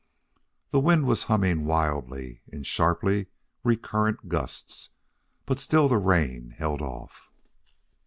[0.71, 3.27] The wind was humming wildly in sharply
[3.63, 4.89] recurrent gusts,
[5.45, 7.29] but still the rain held off.